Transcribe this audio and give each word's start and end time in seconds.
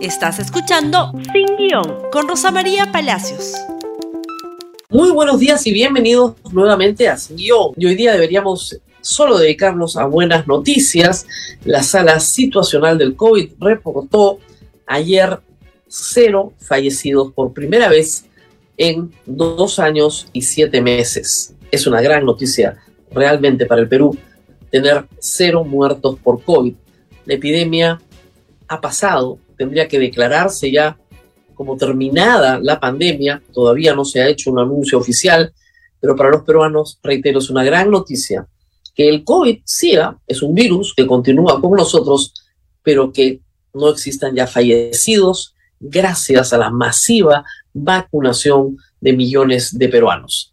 Estás 0.00 0.38
escuchando 0.38 1.12
Sin 1.32 1.56
Guión 1.56 2.02
con 2.12 2.28
Rosa 2.28 2.52
María 2.52 2.92
Palacios. 2.92 3.54
Muy 4.90 5.10
buenos 5.10 5.40
días 5.40 5.66
y 5.66 5.72
bienvenidos 5.72 6.34
nuevamente 6.52 7.08
a 7.08 7.16
Sin 7.16 7.36
Guión. 7.36 7.72
Y 7.76 7.86
hoy 7.86 7.96
día 7.96 8.12
deberíamos 8.12 8.78
solo 9.00 9.38
dedicarnos 9.38 9.96
a 9.96 10.06
buenas 10.06 10.46
noticias. 10.46 11.26
La 11.64 11.82
sala 11.82 12.20
situacional 12.20 12.96
del 12.96 13.16
COVID 13.16 13.54
reportó 13.58 14.38
ayer 14.86 15.40
cero 15.88 16.52
fallecidos 16.58 17.32
por 17.32 17.52
primera 17.52 17.88
vez 17.88 18.24
en 18.76 19.12
dos 19.26 19.80
años 19.80 20.28
y 20.32 20.42
siete 20.42 20.80
meses. 20.80 21.54
Es 21.72 21.88
una 21.88 22.00
gran 22.00 22.24
noticia 22.24 22.76
realmente 23.10 23.66
para 23.66 23.80
el 23.80 23.88
Perú 23.88 24.16
tener 24.70 25.06
cero 25.18 25.64
muertos 25.64 26.20
por 26.22 26.40
COVID. 26.44 26.74
La 27.26 27.34
epidemia 27.34 28.00
ha 28.68 28.80
pasado, 28.80 29.40
tendría 29.58 29.88
que 29.88 29.98
declararse 29.98 30.70
ya 30.70 30.96
como 31.54 31.76
terminada 31.76 32.60
la 32.60 32.78
pandemia. 32.78 33.42
Todavía 33.52 33.94
no 33.94 34.04
se 34.04 34.22
ha 34.22 34.28
hecho 34.28 34.52
un 34.52 34.60
anuncio 34.60 34.96
oficial, 34.96 35.52
pero 36.00 36.14
para 36.16 36.30
los 36.30 36.42
peruanos, 36.42 36.98
reitero, 37.02 37.40
es 37.40 37.50
una 37.50 37.64
gran 37.64 37.90
noticia 37.90 38.46
que 38.94 39.08
el 39.08 39.24
COVID 39.24 39.60
siga, 39.64 40.18
es 40.26 40.42
un 40.42 40.54
virus 40.54 40.94
que 40.96 41.06
continúa 41.06 41.60
con 41.60 41.72
nosotros, 41.72 42.32
pero 42.82 43.12
que 43.12 43.40
no 43.74 43.90
existan 43.90 44.34
ya 44.34 44.46
fallecidos 44.46 45.54
gracias 45.78 46.52
a 46.52 46.58
la 46.58 46.70
masiva 46.70 47.44
vacunación 47.72 48.76
de 49.00 49.12
millones 49.12 49.78
de 49.78 49.88
peruanos. 49.88 50.52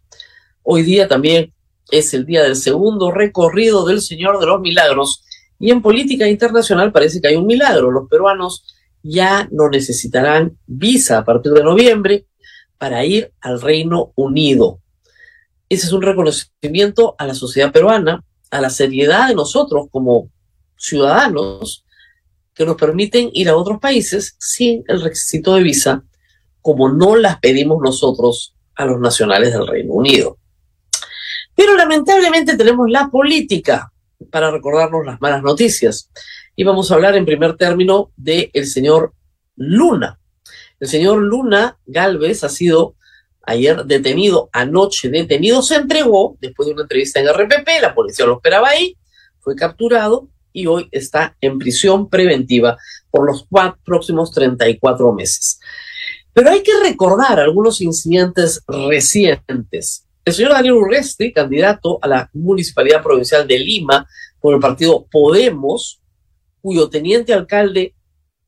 Hoy 0.62 0.82
día 0.82 1.08
también 1.08 1.52
es 1.90 2.14
el 2.14 2.26
día 2.26 2.42
del 2.42 2.56
segundo 2.56 3.10
recorrido 3.10 3.84
del 3.84 4.00
Señor 4.00 4.38
de 4.38 4.46
los 4.46 4.60
Milagros 4.60 5.24
y 5.58 5.70
en 5.70 5.82
política 5.82 6.28
internacional 6.28 6.92
parece 6.92 7.20
que 7.20 7.28
hay 7.28 7.36
un 7.36 7.46
milagro. 7.46 7.90
Los 7.90 8.08
peruanos 8.08 8.75
ya 9.08 9.48
no 9.52 9.68
necesitarán 9.68 10.58
visa 10.66 11.18
a 11.18 11.24
partir 11.24 11.52
de 11.52 11.62
noviembre 11.62 12.26
para 12.78 13.04
ir 13.04 13.32
al 13.40 13.60
Reino 13.60 14.12
Unido. 14.16 14.80
Ese 15.68 15.86
es 15.86 15.92
un 15.92 16.02
reconocimiento 16.02 17.14
a 17.18 17.26
la 17.26 17.34
sociedad 17.34 17.72
peruana, 17.72 18.24
a 18.50 18.60
la 18.60 18.70
seriedad 18.70 19.28
de 19.28 19.34
nosotros 19.34 19.86
como 19.90 20.30
ciudadanos 20.76 21.84
que 22.54 22.64
nos 22.64 22.76
permiten 22.76 23.30
ir 23.32 23.48
a 23.48 23.56
otros 23.56 23.78
países 23.80 24.36
sin 24.38 24.82
el 24.88 25.02
requisito 25.02 25.54
de 25.54 25.62
visa, 25.62 26.02
como 26.62 26.88
no 26.88 27.16
las 27.16 27.38
pedimos 27.38 27.78
nosotros 27.82 28.54
a 28.74 28.84
los 28.86 28.98
nacionales 28.98 29.52
del 29.52 29.66
Reino 29.66 29.92
Unido. 29.94 30.38
Pero 31.54 31.76
lamentablemente 31.76 32.56
tenemos 32.56 32.88
la 32.90 33.08
política 33.08 33.92
para 34.30 34.50
recordarnos 34.50 35.04
las 35.04 35.20
malas 35.20 35.42
noticias. 35.42 36.10
Y 36.58 36.64
vamos 36.64 36.90
a 36.90 36.94
hablar 36.94 37.14
en 37.16 37.26
primer 37.26 37.58
término 37.58 38.10
del 38.16 38.50
el 38.54 38.66
señor 38.66 39.12
Luna. 39.56 40.18
El 40.80 40.88
señor 40.88 41.18
Luna 41.18 41.78
Galvez 41.84 42.44
ha 42.44 42.48
sido 42.48 42.94
ayer 43.42 43.84
detenido, 43.84 44.48
anoche 44.52 45.10
detenido, 45.10 45.60
se 45.60 45.76
entregó 45.76 46.38
después 46.40 46.66
de 46.66 46.72
una 46.72 46.82
entrevista 46.82 47.20
en 47.20 47.28
RPP, 47.28 47.68
la 47.82 47.94
policía 47.94 48.24
lo 48.24 48.36
esperaba 48.36 48.68
ahí, 48.68 48.96
fue 49.38 49.54
capturado 49.54 50.28
y 50.50 50.66
hoy 50.66 50.88
está 50.90 51.36
en 51.42 51.58
prisión 51.58 52.08
preventiva 52.08 52.78
por 53.10 53.26
los 53.26 53.46
cuatro, 53.48 53.78
próximos 53.84 54.32
34 54.32 55.12
meses. 55.12 55.60
Pero 56.32 56.50
hay 56.50 56.62
que 56.62 56.72
recordar 56.82 57.38
algunos 57.38 57.82
incidentes 57.82 58.62
recientes. 58.66 60.06
El 60.24 60.32
señor 60.32 60.52
Daniel 60.52 60.74
Urresti, 60.74 61.32
candidato 61.32 61.98
a 62.00 62.08
la 62.08 62.30
Municipalidad 62.32 63.02
Provincial 63.02 63.46
de 63.46 63.58
Lima 63.58 64.08
por 64.40 64.54
el 64.54 64.60
partido 64.60 65.06
Podemos, 65.10 66.00
cuyo 66.66 66.90
teniente 66.90 67.32
alcalde 67.32 67.94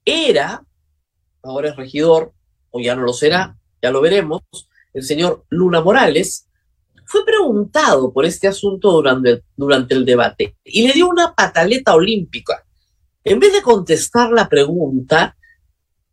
era, 0.04 0.64
ahora 1.40 1.68
es 1.68 1.76
regidor, 1.76 2.32
o 2.70 2.80
ya 2.80 2.96
no 2.96 3.02
lo 3.02 3.12
será, 3.12 3.56
ya 3.80 3.92
lo 3.92 4.00
veremos, 4.00 4.42
el 4.92 5.04
señor 5.04 5.44
Luna 5.50 5.82
Morales, 5.82 6.48
fue 7.06 7.24
preguntado 7.24 8.12
por 8.12 8.24
este 8.24 8.48
asunto 8.48 8.90
durante, 8.90 9.44
durante 9.56 9.94
el 9.94 10.04
debate 10.04 10.56
y 10.64 10.88
le 10.88 10.94
dio 10.94 11.08
una 11.08 11.32
pataleta 11.32 11.94
olímpica. 11.94 12.66
En 13.22 13.38
vez 13.38 13.52
de 13.52 13.62
contestar 13.62 14.32
la 14.32 14.48
pregunta, 14.48 15.36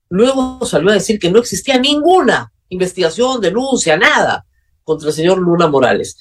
luego 0.10 0.64
salió 0.64 0.92
a 0.92 0.94
decir 0.94 1.18
que 1.18 1.32
no 1.32 1.40
existía 1.40 1.80
ninguna 1.80 2.54
investigación, 2.70 3.42
denuncia, 3.42 3.98
nada 3.98 4.46
contra 4.84 5.08
el 5.08 5.16
señor 5.16 5.40
Luna 5.40 5.66
Morales? 5.66 6.20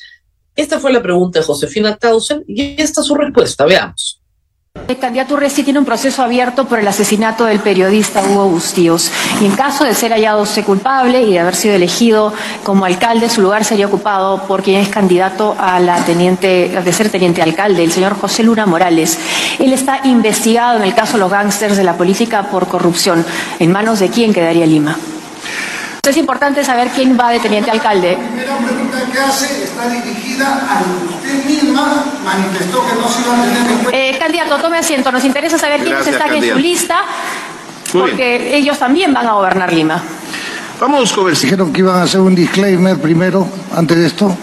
Esta 0.56 0.80
fue 0.80 0.94
la 0.94 1.02
pregunta 1.02 1.40
de 1.40 1.44
Josefina 1.44 1.94
Tausen 1.94 2.42
y 2.48 2.80
esta 2.80 3.02
es 3.02 3.06
su 3.06 3.14
respuesta. 3.16 3.66
Veamos. 3.66 4.23
El 4.88 4.98
candidato 4.98 5.34
Urresti 5.34 5.62
tiene 5.62 5.78
un 5.78 5.86
proceso 5.86 6.22
abierto 6.22 6.66
por 6.66 6.78
el 6.78 6.86
asesinato 6.86 7.46
del 7.46 7.60
periodista 7.60 8.22
Hugo 8.22 8.48
Bustíos. 8.48 9.10
Y 9.40 9.46
en 9.46 9.52
caso 9.52 9.84
de 9.84 9.94
ser 9.94 10.12
hallado 10.12 10.44
culpable 10.66 11.22
y 11.22 11.32
de 11.32 11.38
haber 11.38 11.54
sido 11.54 11.74
elegido 11.74 12.34
como 12.64 12.84
alcalde, 12.84 13.30
su 13.30 13.40
lugar 13.40 13.64
sería 13.64 13.86
ocupado 13.86 14.46
por 14.46 14.62
quien 14.62 14.80
es 14.80 14.88
candidato 14.88 15.56
a 15.58 15.80
la 15.80 16.04
teniente, 16.04 16.68
de 16.84 16.92
ser 16.92 17.08
teniente 17.08 17.40
alcalde, 17.40 17.82
el 17.82 17.92
señor 17.92 18.18
José 18.20 18.42
Luna 18.42 18.66
Morales. 18.66 19.18
Él 19.58 19.72
está 19.72 20.00
investigado 20.04 20.76
en 20.76 20.82
el 20.82 20.94
caso 20.94 21.14
de 21.14 21.20
los 21.20 21.30
gángsters 21.30 21.78
de 21.78 21.84
la 21.84 21.96
política 21.96 22.50
por 22.50 22.68
corrupción. 22.68 23.24
¿En 23.58 23.72
manos 23.72 24.00
de 24.00 24.10
quién 24.10 24.34
quedaría 24.34 24.66
Lima? 24.66 24.98
Es 26.06 26.16
importante 26.18 26.62
saber 26.64 26.88
quién 26.94 27.18
va 27.18 27.30
de 27.30 27.40
teniente 27.40 27.70
alcalde. 27.70 28.12
La 28.12 28.28
primera 28.28 28.58
pregunta 28.58 28.98
que 29.10 29.18
hace 29.18 29.64
está 29.64 29.88
dirigida 29.88 30.66
a 30.68 30.82
usted 31.08 31.44
misma, 31.46 32.04
manifestó 32.24 32.86
que 32.86 32.94
no 33.00 33.08
se 33.08 33.22
iba 33.22 33.38
a 33.38 33.42
tener 33.42 33.70
en 33.70 33.78
cuenta. 33.78 33.96
Eh, 33.96 34.18
candidato, 34.18 34.58
tome 34.58 34.78
asiento. 34.78 35.10
Nos 35.10 35.24
interesa 35.24 35.58
saber 35.58 35.82
quiénes 35.82 36.06
están 36.06 36.34
en 36.34 36.52
su 36.52 36.58
lista, 36.58 36.98
porque 37.90 38.54
ellos 38.56 38.78
también 38.78 39.14
van 39.14 39.26
a 39.26 39.32
gobernar 39.32 39.72
Lima. 39.72 40.02
Vamos 40.78 41.12
con 41.12 41.28
el... 41.30 41.38
Dijeron 41.38 41.72
que 41.72 41.80
iban 41.80 41.96
a 41.96 42.02
hacer 42.02 42.20
un 42.20 42.34
disclaimer 42.34 42.98
primero, 42.98 43.48
antes 43.74 43.96
de 43.96 44.06
esto. 44.06 44.36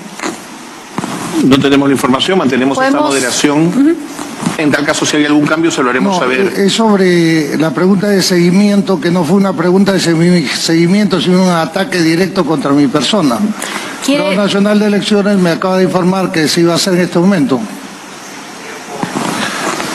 No 1.44 1.60
tenemos 1.60 1.88
la 1.88 1.94
información, 1.94 2.38
mantenemos 2.40 2.78
esta 2.82 3.00
moderación. 3.00 3.98
En 4.58 4.70
tal 4.72 4.86
caso, 4.86 5.06
si 5.06 5.18
hay 5.18 5.26
algún 5.26 5.46
cambio, 5.46 5.72
se 5.72 5.82
lo 5.82 5.90
haremos 5.90 6.18
saber. 6.18 6.54
Es 6.56 6.74
sobre 6.74 7.58
la 7.58 7.72
pregunta 7.72 8.08
de 8.08 8.22
seguimiento, 8.22 9.00
que 9.00 9.10
no 9.10 9.24
fue 9.24 9.38
una 9.38 9.54
pregunta 9.54 9.94
de 9.94 10.00
seguimiento, 10.00 11.20
sino 11.20 11.44
un 11.44 11.50
ataque 11.50 12.02
directo 12.02 12.46
contra 12.46 12.72
mi 12.72 12.88
persona. 12.88 13.40
La 14.08 14.36
Nacional 14.36 14.80
de 14.80 14.88
Elecciones 14.88 15.38
me 15.38 15.52
acaba 15.52 15.78
de 15.78 15.86
informar 15.86 16.32
que 16.32 16.48
se 16.48 16.62
iba 16.62 16.74
a 16.74 16.76
hacer 16.76 16.94
en 16.94 17.02
este 17.02 17.20
momento. 17.20 17.60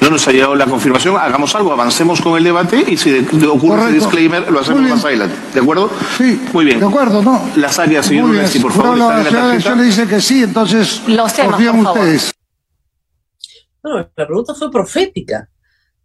No 0.01 0.11
nos 0.11 0.29
ha 0.29 0.31
llegado 0.31 0.55
la 0.55 0.67
confirmación, 0.67 1.17
hagamos 1.17 1.55
algo, 1.57 1.73
avancemos 1.73 2.21
con 2.21 2.39
el 2.39 2.45
debate 2.45 2.85
y 2.87 2.97
si 2.97 3.27
ocurre 3.49 3.87
ese 3.87 3.93
disclaimer 3.95 4.51
lo 4.51 4.61
hacemos 4.61 4.83
más 4.83 5.05
adelante. 5.05 5.35
¿De 5.53 5.61
acuerdo? 5.61 5.91
Sí. 6.17 6.41
Muy 6.53 6.65
bien. 6.65 6.79
De 6.79 6.87
acuerdo, 6.87 7.23
¿no? 7.23 7.43
Las 7.57 7.79
áreas, 7.81 8.07
señor 8.07 8.29
Messi, 8.29 8.61
por 8.61 8.73
favor. 8.73 8.97
No, 8.97 9.11
la 9.11 9.19
Nacional 9.19 9.49
de 9.49 9.55
Elecciones 9.55 9.87
dice 9.87 10.07
que 10.07 10.21
sí, 10.21 10.45
entonces 10.45 11.03
Los 11.09 11.33
temas, 11.33 11.61
por 11.61 11.77
ustedes. 11.77 12.36
Bueno, 13.87 14.11
la 14.17 14.27
pregunta 14.27 14.53
fue 14.53 14.69
profética. 14.69 15.49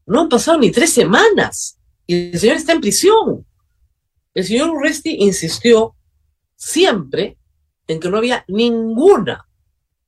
No 0.05 0.21
han 0.21 0.29
pasado 0.29 0.59
ni 0.59 0.69
tres 0.69 0.93
semanas 0.93 1.79
y 2.05 2.29
el 2.29 2.39
señor 2.39 2.57
está 2.57 2.73
en 2.73 2.81
prisión. 2.81 3.43
El 4.35 4.45
señor 4.45 4.69
Urresti 4.69 5.15
insistió 5.23 5.95
siempre 6.55 7.39
en 7.87 7.99
que 7.99 8.07
no 8.07 8.17
había 8.17 8.45
ninguna, 8.47 9.47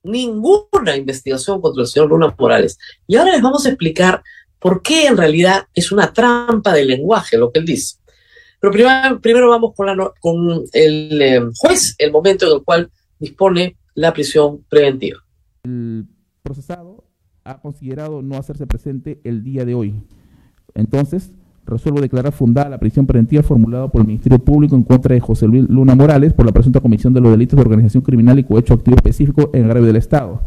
ninguna 0.03 0.95
investigación 0.95 1.61
contra 1.61 1.81
el 1.81 1.87
señor 1.87 2.09
Luna 2.09 2.35
Morales. 2.37 2.77
Y 3.07 3.15
ahora 3.15 3.31
les 3.31 3.41
vamos 3.41 3.65
a 3.65 3.69
explicar 3.69 4.21
por 4.59 4.83
qué 4.83 5.07
en 5.07 5.17
realidad 5.17 5.65
es 5.73 5.91
una 5.91 6.13
trampa 6.13 6.73
de 6.73 6.85
lenguaje 6.85 7.39
lo 7.39 7.51
que 7.51 7.57
él 7.57 7.65
dice. 7.65 7.97
Pero 8.59 8.71
primero, 8.71 9.19
primero 9.19 9.49
vamos 9.49 9.73
con, 9.75 9.87
la, 9.87 10.13
con 10.19 10.63
el 10.73 11.21
eh, 11.23 11.41
juez, 11.55 11.95
el 11.97 12.11
momento 12.11 12.45
en 12.45 12.53
el 12.53 12.63
cual 12.63 12.91
dispone 13.17 13.77
la 13.95 14.13
prisión 14.13 14.63
preventiva. 14.69 15.17
Procesado 16.43 17.02
ha 17.45 17.59
considerado 17.59 18.21
no 18.21 18.35
hacerse 18.35 18.67
presente 18.67 19.19
el 19.23 19.43
día 19.43 19.65
de 19.65 19.75
hoy. 19.75 19.95
Entonces, 20.75 21.33
resuelvo 21.65 22.01
declarar 22.01 22.33
fundada 22.33 22.69
la 22.69 22.77
prisión 22.77 23.05
preventiva 23.05 23.43
formulada 23.43 23.87
por 23.89 24.01
el 24.01 24.07
Ministerio 24.07 24.39
Público 24.39 24.75
en 24.75 24.83
contra 24.83 25.13
de 25.13 25.21
José 25.21 25.47
Luis 25.47 25.67
Luna 25.69 25.95
Morales 25.95 26.33
por 26.33 26.45
la 26.45 26.51
presunta 26.51 26.79
comisión 26.79 27.13
de 27.13 27.21
los 27.21 27.31
delitos 27.31 27.57
de 27.57 27.61
organización 27.61 28.03
criminal 28.03 28.39
y 28.39 28.43
cohecho 28.43 28.73
activo 28.73 28.95
específico 28.95 29.49
en 29.53 29.65
agravio 29.65 29.87
del 29.87 29.97
Estado 29.97 30.41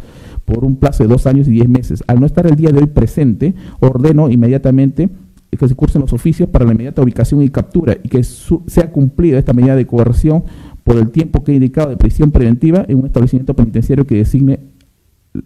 por 0.44 0.64
un 0.64 0.76
plazo 0.76 1.02
de 1.02 1.08
dos 1.08 1.26
años 1.26 1.48
y 1.48 1.52
diez 1.52 1.68
meses. 1.68 2.04
Al 2.06 2.20
no 2.20 2.26
estar 2.26 2.46
el 2.46 2.56
día 2.56 2.70
de 2.70 2.78
hoy 2.78 2.86
presente, 2.86 3.54
ordeno 3.80 4.30
inmediatamente 4.30 5.10
que 5.56 5.68
se 5.68 5.74
cursen 5.74 6.02
los 6.02 6.12
oficios 6.12 6.48
para 6.48 6.64
la 6.64 6.72
inmediata 6.72 7.02
ubicación 7.02 7.42
y 7.42 7.48
captura 7.48 7.96
y 8.02 8.08
que 8.08 8.22
sea 8.22 8.92
cumplida 8.92 9.38
esta 9.38 9.54
medida 9.54 9.74
de 9.74 9.86
coerción 9.86 10.44
por 10.84 10.96
el 10.96 11.10
tiempo 11.10 11.42
que 11.42 11.52
he 11.52 11.54
indicado 11.54 11.88
de 11.88 11.96
prisión 11.96 12.30
preventiva 12.30 12.84
en 12.88 12.98
un 12.98 13.06
establecimiento 13.06 13.54
penitenciario 13.54 14.06
que 14.06 14.16
designe 14.16 14.60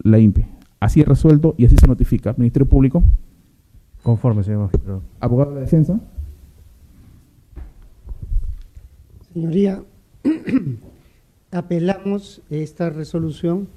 la 0.03 0.19
INPE. 0.19 0.60
Así 0.81 0.99
es 0.99 1.07
resuelto 1.07 1.53
y 1.57 1.65
así 1.65 1.75
se 1.77 1.87
notifica. 1.87 2.33
Ministerio 2.37 2.67
Público. 2.67 3.03
Conforme, 4.01 4.43
señor 4.43 4.61
magistrado. 4.61 5.01
Abogado 5.19 5.51
de 5.51 5.55
la 5.57 5.61
defensa. 5.61 5.99
Señoría, 9.31 9.83
apelamos 11.51 12.41
esta 12.49 12.89
resolución 12.89 13.67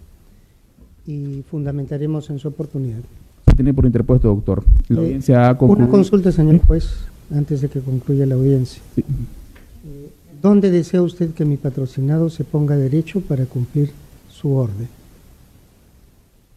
y 1.06 1.43
fundamentaremos 1.51 2.31
en 2.31 2.39
su 2.39 2.49
oportunidad. 2.49 3.01
Se 3.49 3.55
tiene 3.55 3.75
por 3.75 3.85
interpuesto, 3.85 4.29
doctor. 4.29 4.65
La 4.89 4.97
Eh, 5.00 5.05
audiencia 5.05 5.43
ha 5.47 5.50
Una 5.50 5.59
concluido. 5.59 5.91
consulta, 5.91 6.33
señor 6.33 6.59
juez. 6.67 7.07
antes 7.35 7.61
de 7.61 7.69
que 7.69 7.81
concluya 7.81 8.25
la 8.27 8.35
audiencia. 8.35 8.83
¿Dónde 10.43 10.71
desea 10.71 11.03
usted 11.03 11.33
que 11.35 11.45
mi 11.45 11.57
patrocinado 11.57 12.29
se 12.31 12.45
ponga 12.45 12.77
derecho 12.77 13.21
para 13.21 13.45
cumplir 13.47 13.91
su 14.31 14.53
orden? 14.55 14.89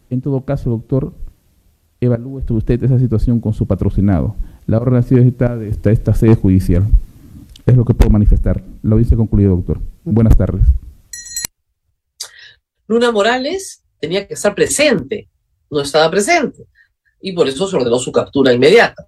En 0.10 0.22
todo 0.22 0.42
caso, 0.42 0.70
doctor, 0.70 1.14
evalúe 2.00 2.44
usted 2.50 2.84
esa 2.84 3.00
situación 3.00 3.40
con 3.40 3.54
su 3.54 3.66
patrocinado. 3.66 4.36
La 4.66 4.78
orden 4.78 4.96
ha 4.96 5.04
sido 5.04 5.22
de 5.24 5.70
esta, 5.70 5.92
esta 5.92 6.14
sede 6.14 6.36
judicial. 6.36 6.88
Es 7.66 7.76
lo 7.76 7.84
que 7.84 7.94
puedo 7.94 8.10
manifestar. 8.10 8.64
La 8.84 8.94
audiencia 8.94 9.18
concluida, 9.18 9.50
doctor. 9.50 9.80
Buenas 10.04 10.38
tardes. 10.38 10.64
Luna 12.88 13.12
Morales 13.12 13.84
tenía 14.00 14.28
que 14.28 14.36
estar 14.36 14.56
presente, 14.56 15.28
no 15.70 15.82
estaba 15.82 16.10
presente, 16.10 16.68
y 17.20 17.34
por 17.34 17.48
eso 17.48 17.68
se 17.68 17.76
ordenó 17.76 18.00
su 18.00 18.12
captura 18.12 18.54
inmediata. 18.54 19.08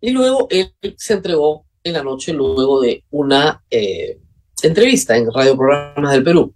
Y 0.00 0.10
luego 0.10 0.48
él 0.50 0.74
se 0.96 1.14
entregó 1.14 1.64
en 1.84 1.92
la 1.92 2.02
noche 2.02 2.32
luego 2.32 2.80
de 2.80 3.04
una 3.10 3.62
eh, 3.70 4.18
entrevista 4.62 5.16
en 5.16 5.32
Radio 5.32 5.56
Programas 5.56 6.12
del 6.12 6.24
Perú. 6.24 6.52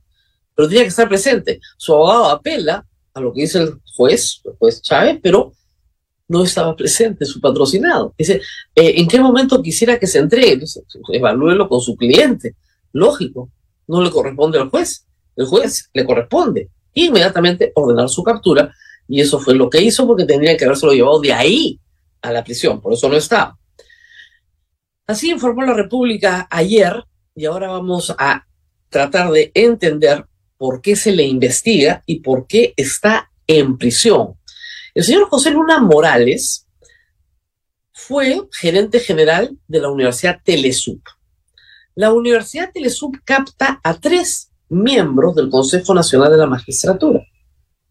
Pero 0.54 0.68
tenía 0.68 0.82
que 0.82 0.88
estar 0.88 1.08
presente. 1.08 1.60
Su 1.76 1.94
abogado 1.94 2.30
apela 2.30 2.84
lo 3.20 3.32
que 3.32 3.42
dice 3.42 3.58
el 3.60 3.74
juez, 3.96 4.40
el 4.44 4.52
juez 4.58 4.82
Chávez, 4.82 5.18
pero 5.22 5.52
no 6.28 6.44
estaba 6.44 6.76
presente 6.76 7.24
su 7.24 7.40
patrocinado. 7.40 8.14
Dice, 8.16 8.40
eh, 8.74 8.94
¿en 8.96 9.08
qué 9.08 9.20
momento 9.20 9.62
quisiera 9.62 9.98
que 9.98 10.06
se 10.06 10.20
entregue? 10.20 10.64
Evalúelo 11.12 11.68
con 11.68 11.80
su 11.80 11.96
cliente. 11.96 12.54
Lógico, 12.92 13.50
no 13.88 14.02
le 14.02 14.10
corresponde 14.10 14.58
al 14.58 14.70
juez. 14.70 15.06
El 15.36 15.46
juez 15.46 15.90
le 15.92 16.04
corresponde 16.04 16.70
inmediatamente 16.94 17.72
ordenar 17.74 18.08
su 18.08 18.22
captura 18.22 18.74
y 19.08 19.20
eso 19.20 19.40
fue 19.40 19.54
lo 19.54 19.68
que 19.68 19.82
hizo 19.82 20.06
porque 20.06 20.24
tendría 20.24 20.56
que 20.56 20.64
haberse 20.64 20.86
lo 20.86 20.92
llevado 20.92 21.20
de 21.20 21.32
ahí 21.32 21.80
a 22.22 22.32
la 22.32 22.44
prisión, 22.44 22.80
por 22.80 22.92
eso 22.92 23.08
no 23.08 23.16
estaba. 23.16 23.58
Así 25.06 25.30
informó 25.30 25.62
la 25.62 25.74
República 25.74 26.46
ayer 26.50 27.04
y 27.34 27.44
ahora 27.44 27.68
vamos 27.68 28.14
a 28.16 28.46
tratar 28.88 29.30
de 29.32 29.50
entender 29.54 30.26
por 30.60 30.82
qué 30.82 30.94
se 30.94 31.12
le 31.12 31.24
investiga 31.24 32.02
y 32.04 32.20
por 32.20 32.46
qué 32.46 32.74
está 32.76 33.30
en 33.46 33.78
prisión. 33.78 34.34
El 34.94 35.04
señor 35.04 35.30
José 35.30 35.52
Luna 35.52 35.80
Morales 35.80 36.66
fue 37.94 38.42
gerente 38.52 39.00
general 39.00 39.56
de 39.66 39.80
la 39.80 39.88
Universidad 39.88 40.38
Telesup. 40.44 41.00
La 41.94 42.12
Universidad 42.12 42.70
Telesup 42.74 43.16
capta 43.24 43.80
a 43.82 43.94
tres 43.94 44.50
miembros 44.68 45.34
del 45.34 45.48
Consejo 45.48 45.94
Nacional 45.94 46.30
de 46.30 46.36
la 46.36 46.46
Magistratura. 46.46 47.22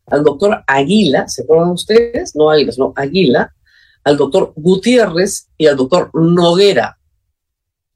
Al 0.05 0.23
doctor 0.23 0.63
Aguila, 0.67 1.27
¿se 1.27 1.41
acuerdan 1.41 1.71
ustedes? 1.71 2.35
No 2.35 2.51
Aguila, 2.51 2.71
sino 2.71 2.93
Aguila, 2.95 3.51
al 4.03 4.15
doctor 4.15 4.53
Gutiérrez 4.55 5.49
y 5.57 5.65
al 5.65 5.75
doctor 5.75 6.11
Noguera. 6.13 6.98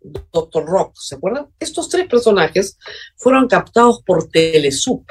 Doctor 0.04 0.66
Rock, 0.66 0.96
¿se 0.96 1.16
acuerdan? 1.16 1.48
Estos 1.60 1.90
tres 1.90 2.08
personajes 2.08 2.78
fueron 3.16 3.48
captados 3.48 4.02
por 4.06 4.28
Telesup. 4.30 5.06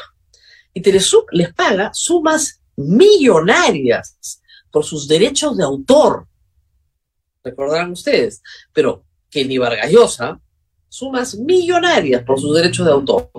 Y 0.74 0.80
Telesup 0.80 1.26
les 1.32 1.52
paga 1.52 1.90
sumas 1.92 2.60
millonarias 2.76 4.40
por 4.70 4.84
sus 4.84 5.08
derechos 5.08 5.56
de 5.56 5.64
autor. 5.64 6.26
Recordarán 7.42 7.92
ustedes. 7.92 8.42
Pero 8.72 9.04
Kenny 9.30 9.58
Vargallosa, 9.58 10.40
sumas 10.88 11.34
millonarias 11.36 12.22
por 12.24 12.40
sus 12.40 12.54
derechos 12.54 12.86
de 12.86 12.92
autor. 12.92 13.30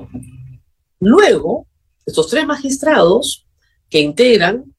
Luego, 1.00 1.68
estos 2.06 2.28
tres 2.28 2.46
magistrados 2.46 3.46
que 3.90 4.00
integran 4.00 4.74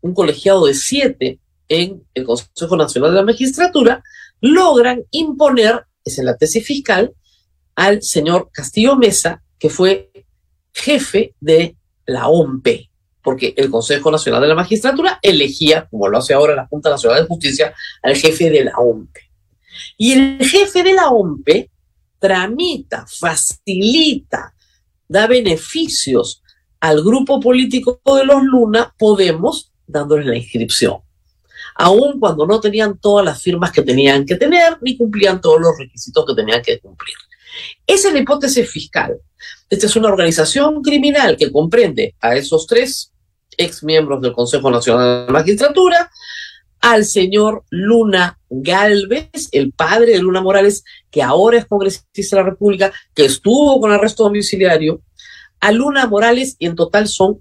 un 0.00 0.14
colegiado 0.14 0.66
de 0.66 0.74
siete 0.74 1.40
en 1.68 2.06
el 2.14 2.24
Consejo 2.24 2.76
Nacional 2.76 3.10
de 3.10 3.16
la 3.16 3.24
Magistratura, 3.24 4.02
logran 4.40 5.02
imponer, 5.10 5.86
es 6.04 6.18
en 6.18 6.26
la 6.26 6.36
tesis 6.36 6.64
fiscal, 6.66 7.14
al 7.74 8.02
señor 8.02 8.50
Castillo 8.52 8.96
Mesa, 8.96 9.42
que 9.58 9.70
fue 9.70 10.10
jefe 10.72 11.34
de 11.40 11.76
la 12.06 12.28
OMP, 12.28 12.66
porque 13.22 13.54
el 13.56 13.70
Consejo 13.70 14.10
Nacional 14.10 14.42
de 14.42 14.48
la 14.48 14.54
Magistratura 14.54 15.18
elegía, 15.22 15.88
como 15.88 16.08
lo 16.08 16.18
hace 16.18 16.34
ahora 16.34 16.54
la 16.54 16.66
Junta 16.66 16.90
Nacional 16.90 17.22
de 17.22 17.28
Justicia, 17.28 17.74
al 18.02 18.16
jefe 18.16 18.50
de 18.50 18.64
la 18.64 18.76
OMP. 18.76 19.16
Y 19.96 20.12
el 20.12 20.38
jefe 20.44 20.82
de 20.82 20.92
la 20.92 21.08
OMP 21.08 21.70
tramita, 22.18 23.06
facilita, 23.06 24.54
da 25.08 25.26
beneficios 25.26 26.42
al 26.80 27.02
grupo 27.02 27.40
político 27.40 28.00
de 28.14 28.24
los 28.24 28.42
Luna, 28.42 28.94
Podemos, 28.98 29.72
dándoles 29.86 30.26
la 30.26 30.36
inscripción 30.36 31.04
aun 31.74 32.20
cuando 32.20 32.46
no 32.46 32.60
tenían 32.60 32.98
todas 32.98 33.24
las 33.24 33.40
firmas 33.42 33.72
que 33.72 33.82
tenían 33.82 34.24
que 34.24 34.36
tener 34.36 34.78
ni 34.80 34.96
cumplían 34.96 35.40
todos 35.40 35.60
los 35.60 35.78
requisitos 35.78 36.24
que 36.26 36.34
tenían 36.34 36.62
que 36.62 36.78
cumplir. 36.78 37.14
Esa 37.86 38.08
es 38.08 38.14
la 38.14 38.20
hipótesis 38.20 38.68
fiscal. 38.70 39.16
Esta 39.68 39.86
es 39.86 39.96
una 39.96 40.08
organización 40.08 40.82
criminal 40.82 41.36
que 41.36 41.50
comprende 41.50 42.14
a 42.20 42.34
esos 42.36 42.66
tres 42.66 43.12
ex 43.56 43.84
miembros 43.84 44.20
del 44.20 44.32
Consejo 44.32 44.70
Nacional 44.70 45.26
de 45.26 45.32
Magistratura, 45.32 46.10
al 46.80 47.04
señor 47.04 47.64
Luna 47.70 48.38
Galvez, 48.50 49.48
el 49.52 49.72
padre 49.72 50.12
de 50.12 50.18
Luna 50.18 50.42
Morales, 50.42 50.84
que 51.10 51.22
ahora 51.22 51.58
es 51.58 51.66
congresista 51.66 52.36
de 52.36 52.42
la 52.42 52.50
República, 52.50 52.92
que 53.14 53.24
estuvo 53.24 53.80
con 53.80 53.90
arresto 53.90 54.24
domiciliario, 54.24 55.00
a 55.60 55.72
Luna 55.72 56.06
Morales 56.06 56.56
y 56.58 56.66
en 56.66 56.74
total 56.74 57.08
son 57.08 57.38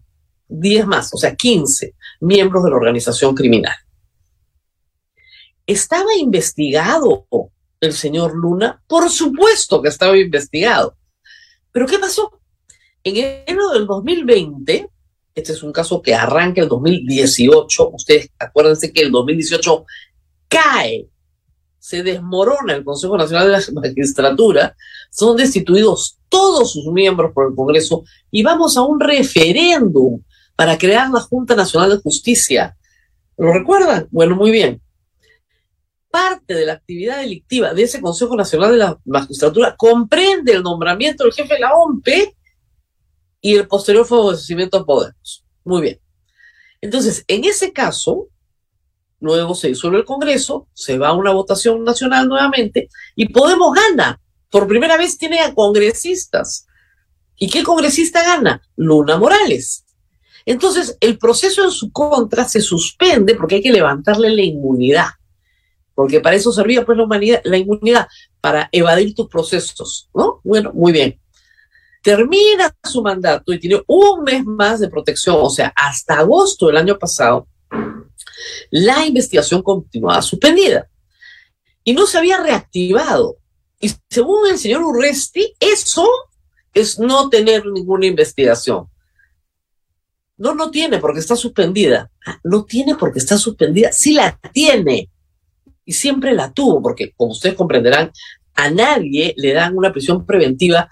10 0.47 0.87
más, 0.87 1.13
o 1.13 1.17
sea, 1.17 1.35
15 1.35 1.93
miembros 2.21 2.63
de 2.63 2.69
la 2.69 2.77
organización 2.77 3.35
criminal. 3.35 3.75
¿Estaba 5.65 6.13
investigado 6.17 7.25
el 7.79 7.93
señor 7.93 8.35
Luna? 8.35 8.81
Por 8.85 9.09
supuesto 9.09 9.81
que 9.81 9.87
estaba 9.87 10.17
investigado. 10.17 10.97
Pero 11.71 11.87
¿qué 11.87 11.99
pasó? 11.99 12.41
En 13.03 13.15
enero 13.15 13.69
del 13.69 13.87
2020, 13.87 14.89
este 15.35 15.51
es 15.53 15.63
un 15.63 15.71
caso 15.71 16.01
que 16.01 16.13
arranca 16.13 16.61
el 16.61 16.67
2018, 16.67 17.89
ustedes 17.91 18.29
acuérdense 18.37 18.91
que 18.91 19.01
el 19.01 19.11
2018 19.11 19.85
cae, 20.49 21.07
se 21.79 22.03
desmorona 22.03 22.73
el 22.73 22.83
Consejo 22.83 23.17
Nacional 23.17 23.47
de 23.47 23.53
la 23.53 23.81
Magistratura, 23.81 24.75
son 25.09 25.35
destituidos 25.35 26.17
todos 26.29 26.73
sus 26.73 26.85
miembros 26.87 27.31
por 27.33 27.49
el 27.49 27.55
Congreso 27.55 28.03
y 28.31 28.43
vamos 28.43 28.77
a 28.77 28.83
un 28.83 28.99
referéndum 28.99 30.21
para 30.55 30.77
crear 30.77 31.09
la 31.09 31.19
Junta 31.21 31.55
Nacional 31.55 31.89
de 31.89 32.01
Justicia. 32.01 32.77
¿Lo 33.37 33.51
recuerdan? 33.51 34.07
Bueno, 34.11 34.35
muy 34.35 34.51
bien 34.51 34.82
parte 36.13 36.53
de 36.53 36.67
la 36.67 36.73
actividad 36.73 37.17
delictiva 37.17 37.73
de 37.73 37.81
ese 37.81 37.99
Consejo 37.99 38.35
Nacional 38.35 38.73
de 38.73 38.77
la 38.77 38.99
Magistratura 39.03 39.75
comprende 39.75 40.51
el 40.53 40.61
nombramiento 40.61 41.23
del 41.23 41.33
jefe 41.33 41.55
de 41.55 41.59
la 41.59 41.73
OMP 41.73 42.07
y 43.41 43.55
el 43.55 43.67
posterior 43.67 44.05
favorecimiento 44.05 44.77
a 44.77 44.85
Podemos. 44.85 45.43
Muy 45.63 45.81
bien. 45.81 45.99
Entonces, 46.81 47.25
en 47.27 47.45
ese 47.45 47.73
caso, 47.73 48.27
luego 49.21 49.55
se 49.55 49.69
disuelve 49.69 49.97
el 49.97 50.05
Congreso, 50.05 50.67
se 50.73 50.99
va 50.99 51.07
a 51.07 51.13
una 51.13 51.31
votación 51.31 51.83
nacional 51.83 52.27
nuevamente 52.27 52.89
y 53.15 53.29
Podemos 53.29 53.73
gana. 53.73 54.21
Por 54.51 54.67
primera 54.67 54.97
vez 54.97 55.17
tiene 55.17 55.39
a 55.39 55.55
congresistas. 55.55 56.67
¿Y 57.37 57.49
qué 57.49 57.63
congresista 57.63 58.21
gana? 58.21 58.61
Luna 58.75 59.17
Morales. 59.17 59.83
Entonces, 60.45 60.95
el 60.99 61.17
proceso 61.17 61.63
en 61.63 61.71
su 61.71 61.91
contra 61.91 62.47
se 62.47 62.61
suspende 62.61 63.33
porque 63.33 63.55
hay 63.55 63.61
que 63.63 63.71
levantarle 63.71 64.29
la 64.29 64.43
inmunidad 64.43 65.07
porque 65.95 66.19
para 66.19 66.35
eso 66.35 66.51
servía 66.51 66.85
pues 66.85 66.97
la, 66.97 67.03
humanidad, 67.03 67.41
la 67.43 67.57
inmunidad, 67.57 68.07
para 68.41 68.69
evadir 68.71 69.13
tus 69.13 69.27
procesos, 69.27 70.09
¿no? 70.13 70.41
Bueno, 70.43 70.71
muy 70.73 70.91
bien. 70.91 71.19
Termina 72.01 72.75
su 72.83 73.01
mandato 73.01 73.53
y 73.53 73.59
tiene 73.59 73.81
un 73.87 74.23
mes 74.23 74.43
más 74.43 74.79
de 74.79 74.89
protección, 74.89 75.37
o 75.39 75.49
sea, 75.49 75.71
hasta 75.75 76.19
agosto 76.19 76.67
del 76.67 76.77
año 76.77 76.97
pasado, 76.97 77.47
la 78.69 79.05
investigación 79.05 79.61
continuaba 79.61 80.21
suspendida 80.21 80.89
y 81.83 81.93
no 81.93 82.05
se 82.05 82.17
había 82.17 82.41
reactivado. 82.41 83.37
Y 83.79 83.91
según 84.09 84.47
el 84.47 84.57
señor 84.57 84.81
Urresti, 84.83 85.53
eso 85.59 86.07
es 86.73 86.99
no 86.99 87.29
tener 87.29 87.65
ninguna 87.65 88.05
investigación. 88.05 88.87
No, 90.37 90.55
no 90.55 90.71
tiene 90.71 90.99
porque 90.99 91.19
está 91.19 91.35
suspendida. 91.35 92.09
Ah, 92.25 92.39
no 92.43 92.65
tiene 92.65 92.95
porque 92.95 93.19
está 93.19 93.37
suspendida. 93.37 93.91
Sí 93.91 94.13
la 94.13 94.39
tiene 94.51 95.09
y 95.85 95.93
siempre 95.93 96.33
la 96.33 96.51
tuvo, 96.53 96.81
porque 96.81 97.13
como 97.15 97.31
ustedes 97.31 97.55
comprenderán, 97.55 98.11
a 98.55 98.69
nadie 98.69 99.33
le 99.37 99.53
dan 99.53 99.77
una 99.77 99.91
prisión 99.91 100.25
preventiva 100.25 100.89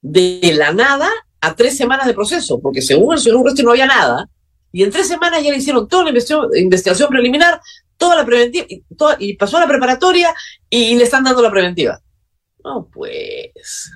de 0.00 0.52
la 0.56 0.72
nada 0.72 1.08
a 1.40 1.54
tres 1.54 1.76
semanas 1.76 2.06
de 2.06 2.14
proceso, 2.14 2.60
porque 2.60 2.82
según 2.82 3.14
el 3.14 3.20
señor 3.20 3.38
Urresti 3.38 3.62
no 3.62 3.70
había 3.70 3.86
nada, 3.86 4.28
y 4.72 4.82
en 4.82 4.90
tres 4.90 5.08
semanas 5.08 5.42
ya 5.42 5.50
le 5.50 5.58
hicieron 5.58 5.86
toda 5.86 6.04
la 6.04 6.10
investigación, 6.10 7.08
preliminar, 7.10 7.60
toda 7.96 8.16
la 8.16 8.24
preventiva, 8.24 8.64
y, 8.68 8.82
y 9.18 9.36
pasó 9.36 9.58
a 9.58 9.60
la 9.60 9.68
preparatoria 9.68 10.34
y, 10.70 10.94
le 10.96 11.04
están 11.04 11.24
dando 11.24 11.42
la 11.42 11.50
preventiva. 11.50 12.00
No, 12.64 12.88
pues, 12.92 13.90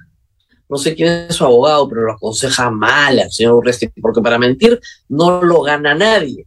no 0.69 0.77
sé 0.77 0.95
quién 0.95 1.09
es 1.29 1.37
su 1.37 1.45
abogado, 1.45 1.89
pero 1.89 2.03
lo 2.03 2.13
aconseja 2.13 2.71
mal 2.71 3.19
al 3.19 3.31
señor 3.31 3.55
Urresti, 3.55 3.89
porque 4.01 4.21
para 4.21 4.39
mentir 4.39 4.79
no 5.09 5.43
lo 5.43 5.63
gana 5.63 5.95
nadie. 5.95 6.47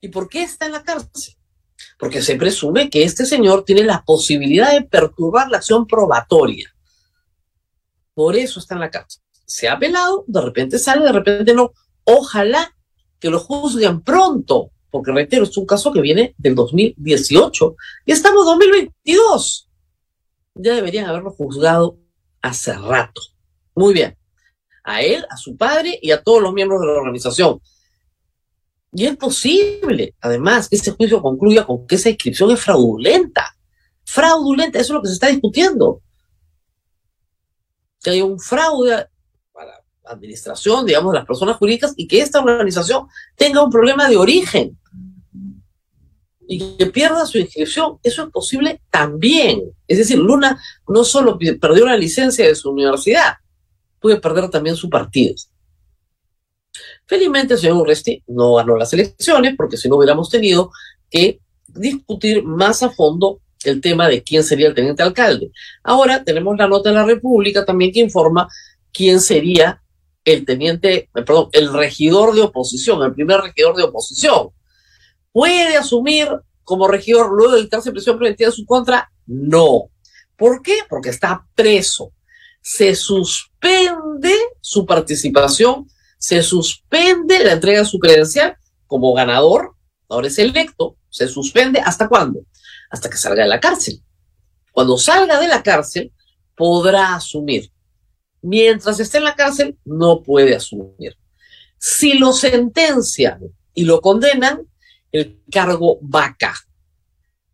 ¿Y 0.00 0.08
por 0.08 0.28
qué 0.28 0.42
está 0.42 0.66
en 0.66 0.72
la 0.72 0.82
cárcel? 0.82 1.34
Porque 2.02 2.20
se 2.20 2.34
presume 2.34 2.90
que 2.90 3.04
este 3.04 3.24
señor 3.24 3.64
tiene 3.64 3.84
la 3.84 4.02
posibilidad 4.04 4.72
de 4.72 4.82
perturbar 4.82 5.48
la 5.48 5.58
acción 5.58 5.86
probatoria. 5.86 6.68
Por 8.12 8.34
eso 8.34 8.58
está 8.58 8.74
en 8.74 8.80
la 8.80 8.90
cárcel. 8.90 9.22
Se 9.46 9.68
ha 9.68 9.74
apelado, 9.74 10.24
de 10.26 10.40
repente 10.40 10.80
sale, 10.80 11.04
de 11.04 11.12
repente 11.12 11.54
no. 11.54 11.70
Ojalá 12.02 12.76
que 13.20 13.30
lo 13.30 13.38
juzguen 13.38 14.00
pronto, 14.00 14.72
porque 14.90 15.12
reitero, 15.12 15.44
es 15.44 15.56
un 15.56 15.64
caso 15.64 15.92
que 15.92 16.00
viene 16.00 16.34
del 16.38 16.56
2018 16.56 17.76
y 18.04 18.10
estamos 18.10 18.40
en 18.40 18.58
2022. 18.58 19.68
Ya 20.56 20.74
deberían 20.74 21.06
haberlo 21.08 21.30
juzgado 21.30 21.98
hace 22.40 22.72
rato. 22.72 23.20
Muy 23.76 23.94
bien. 23.94 24.18
A 24.82 25.02
él, 25.02 25.24
a 25.30 25.36
su 25.36 25.56
padre 25.56 26.00
y 26.02 26.10
a 26.10 26.20
todos 26.20 26.42
los 26.42 26.52
miembros 26.52 26.80
de 26.80 26.88
la 26.88 26.94
organización. 26.94 27.60
Y 28.92 29.06
es 29.06 29.16
posible, 29.16 30.14
además, 30.20 30.68
que 30.68 30.76
este 30.76 30.90
juicio 30.90 31.22
concluya 31.22 31.64
con 31.64 31.86
que 31.86 31.94
esa 31.94 32.10
inscripción 32.10 32.50
es 32.50 32.60
fraudulenta. 32.60 33.56
Fraudulenta, 34.04 34.78
eso 34.78 34.92
es 34.92 34.96
lo 34.96 35.02
que 35.02 35.08
se 35.08 35.14
está 35.14 35.28
discutiendo. 35.28 36.02
Que 38.02 38.10
hay 38.10 38.22
un 38.22 38.38
fraude 38.38 39.06
para 39.52 39.82
la 40.04 40.10
administración, 40.10 40.84
digamos, 40.84 41.12
de 41.12 41.20
las 41.20 41.26
personas 41.26 41.56
jurídicas 41.56 41.94
y 41.96 42.06
que 42.06 42.20
esta 42.20 42.40
organización 42.40 43.06
tenga 43.36 43.64
un 43.64 43.70
problema 43.70 44.10
de 44.10 44.18
origen 44.18 44.78
y 46.46 46.76
que 46.76 46.86
pierda 46.86 47.24
su 47.24 47.38
inscripción. 47.38 47.98
Eso 48.02 48.24
es 48.24 48.30
posible 48.30 48.82
también. 48.90 49.62
Es 49.88 49.98
decir, 49.98 50.18
Luna 50.18 50.60
no 50.86 51.02
solo 51.04 51.38
perdió 51.38 51.86
la 51.86 51.96
licencia 51.96 52.46
de 52.46 52.54
su 52.54 52.70
universidad, 52.70 53.36
puede 54.00 54.20
perder 54.20 54.50
también 54.50 54.76
su 54.76 54.90
partido. 54.90 55.34
Felizmente 57.12 57.52
el 57.52 57.60
señor 57.60 57.76
Urresti 57.76 58.22
no 58.28 58.54
ganó 58.54 58.74
las 58.74 58.90
elecciones 58.94 59.52
porque 59.54 59.76
si 59.76 59.86
no 59.86 59.96
hubiéramos 59.96 60.30
tenido 60.30 60.70
que 61.10 61.40
discutir 61.68 62.42
más 62.42 62.82
a 62.82 62.88
fondo 62.88 63.38
el 63.64 63.82
tema 63.82 64.08
de 64.08 64.22
quién 64.22 64.42
sería 64.42 64.68
el 64.68 64.74
teniente 64.74 65.02
alcalde. 65.02 65.50
Ahora 65.82 66.24
tenemos 66.24 66.56
la 66.56 66.68
nota 66.68 66.88
de 66.88 66.94
la 66.94 67.04
República 67.04 67.66
también 67.66 67.92
que 67.92 68.00
informa 68.00 68.48
quién 68.94 69.20
sería 69.20 69.82
el 70.24 70.46
teniente, 70.46 70.94
eh, 70.94 71.08
perdón, 71.12 71.50
el 71.52 71.70
regidor 71.70 72.34
de 72.34 72.40
oposición, 72.40 73.02
el 73.02 73.12
primer 73.12 73.42
regidor 73.42 73.76
de 73.76 73.82
oposición. 73.82 74.48
¿Puede 75.32 75.76
asumir 75.76 76.28
como 76.64 76.88
regidor 76.88 77.30
luego 77.30 77.56
de 77.56 77.60
dictarse 77.60 77.92
prisión 77.92 78.16
preventiva 78.16 78.48
en 78.48 78.56
su 78.56 78.64
contra? 78.64 79.12
No. 79.26 79.90
¿Por 80.34 80.62
qué? 80.62 80.78
Porque 80.88 81.10
está 81.10 81.46
preso. 81.54 82.10
Se 82.62 82.94
suspende 82.94 84.32
su 84.62 84.86
participación 84.86 85.86
se 86.22 86.40
suspende 86.44 87.42
la 87.42 87.54
entrega 87.54 87.80
de 87.80 87.84
su 87.84 87.98
credencial 87.98 88.56
como 88.86 89.12
ganador, 89.12 89.74
ahora 90.08 90.28
es 90.28 90.38
electo, 90.38 90.96
se 91.10 91.26
suspende 91.26 91.80
hasta 91.80 92.08
cuándo? 92.08 92.46
Hasta 92.90 93.10
que 93.10 93.16
salga 93.16 93.42
de 93.42 93.48
la 93.48 93.58
cárcel. 93.58 94.00
Cuando 94.70 94.98
salga 94.98 95.40
de 95.40 95.48
la 95.48 95.64
cárcel, 95.64 96.12
podrá 96.54 97.16
asumir. 97.16 97.72
Mientras 98.40 99.00
esté 99.00 99.18
en 99.18 99.24
la 99.24 99.34
cárcel, 99.34 99.76
no 99.84 100.22
puede 100.22 100.54
asumir. 100.54 101.16
Si 101.76 102.14
lo 102.14 102.32
sentencian 102.32 103.40
y 103.74 103.84
lo 103.84 104.00
condenan, 104.00 104.68
el 105.10 105.42
cargo 105.50 105.98
va 106.02 106.26
acá. 106.26 106.54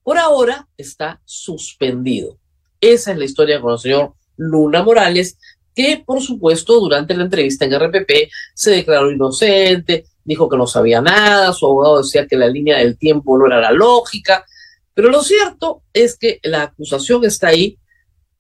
Por 0.03 0.19
ahora 0.19 0.69
está 0.77 1.23
suspendido. 1.25 2.39
Esa 2.83 3.13
es 3.13 3.19
la 3.19 3.25
historia 3.25 3.63
con 3.63 3.73
el 3.73 3.79
señor 3.79 4.13
Luna 4.37 4.83
Morales, 4.83 5.39
que 5.75 6.03
por 6.05 6.21
supuesto 6.21 6.81
durante 6.81 7.15
la 7.15 7.25
entrevista 7.25 7.65
en 7.65 7.79
RPP 7.79 8.31
se 8.55 8.71
declaró 8.71 9.11
inocente, 9.11 10.07
dijo 10.25 10.49
que 10.49 10.57
no 10.57 10.67
sabía 10.67 11.01
nada, 11.01 11.53
su 11.53 11.67
abogado 11.67 12.03
decía 12.03 12.27
que 12.27 12.37
la 12.37 12.49
línea 12.49 12.79
del 12.79 12.99
tiempo 12.99 13.39
no 13.39 13.47
era 13.47 13.61
la 13.61 13.73
lógica, 13.73 14.45
pero 14.95 15.11
lo 15.11 15.23
cierto 15.23 15.83
es 15.93 16.19
que 16.19 16.41
la 16.43 16.65
acusación 16.65 17.25
está 17.25 17.49
ahí 17.49 17.79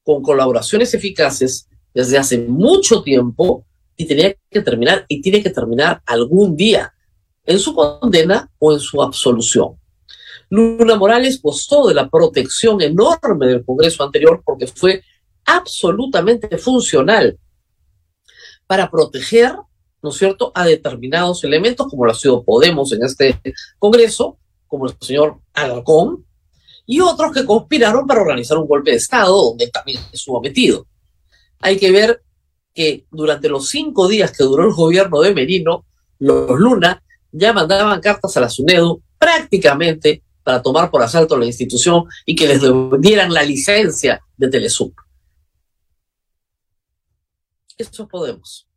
con 0.03 0.23
colaboraciones 0.23 0.93
eficaces 0.95 1.69
desde 1.95 2.19
hace 2.19 2.39
mucho 2.39 3.03
tiempo 3.03 3.65
y 3.97 4.07
tenía 4.07 4.35
que 4.51 4.61
terminar 4.61 5.05
y 5.09 5.21
tiene 5.21 5.43
que 5.43 5.51
terminar 5.51 6.03
algún 6.07 6.57
día 6.57 6.93
en 7.45 7.59
su 7.59 7.75
condena 7.75 8.51
o 8.59 8.73
en 8.73 8.81
su 8.81 9.03
absolución. 9.03 9.79
Luna 10.51 10.97
Morales 10.97 11.41
costó 11.43 11.89
de 11.89 11.95
la 11.95 12.09
protección 12.09 12.81
enorme 12.81 13.47
del 13.47 13.65
Congreso 13.65 14.03
anterior 14.03 14.43
porque 14.45 14.67
fue 14.67 15.03
absolutamente 15.45 16.59
funcional 16.59 17.38
para 18.66 18.90
proteger, 18.90 19.57
¿no 20.02 20.11
es 20.11 20.16
cierto?, 20.16 20.52
a 20.54 20.64
determinados 20.64 21.42
elementos, 21.45 21.88
como 21.88 22.04
lo 22.04 22.12
ha 22.12 22.14
sido 22.14 22.42
Podemos 22.45 22.92
en 22.92 23.02
este 23.02 23.40
Congreso, 23.78 24.38
como 24.66 24.87
el 24.87 24.95
señor 25.00 25.38
Alarcón, 25.54 26.25
y 26.87 27.00
otros 27.00 27.33
que 27.33 27.45
conspiraron 27.45 28.07
para 28.07 28.23
organizar 28.23 28.59
un 28.59 28.66
golpe 28.66 28.92
de 28.92 28.97
Estado, 28.97 29.35
donde 29.35 29.68
también 29.68 30.00
estuvo 30.12 30.40
metido. 30.40 30.87
Hay 31.61 31.78
que 31.78 31.90
ver 31.90 32.23
que 32.75 33.07
durante 33.11 33.49
los 33.49 33.68
cinco 33.68 34.09
días 34.09 34.33
que 34.33 34.45
duró 34.45 34.64
el 34.64 34.73
gobierno 34.73 35.21
de 35.21 35.35
Merino, 35.35 35.85
los 36.18 36.59
Luna 36.59 37.02
ya 37.33 37.52
mandaban 37.52 38.00
cartas 38.00 38.37
a 38.37 38.40
la 38.40 38.49
SUNEDU 38.49 39.02
prácticamente 39.18 40.23
para 40.42 40.62
tomar 40.62 40.90
por 40.90 41.02
asalto 41.02 41.37
la 41.37 41.45
institución 41.45 42.04
y 42.25 42.35
que 42.35 42.47
les 42.47 42.62
dieran 43.00 43.35
la 43.35 43.42
licencia 43.42 44.23
de 44.37 44.49
Telesub. 44.49 44.95
Eso 47.79 48.09
podemos. 48.09 48.69